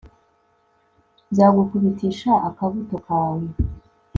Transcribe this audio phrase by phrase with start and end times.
[1.31, 3.45] nzagukubitisha akabuto kawe